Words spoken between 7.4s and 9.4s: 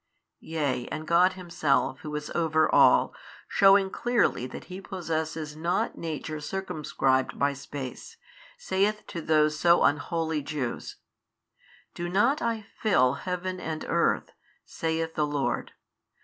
space, saith to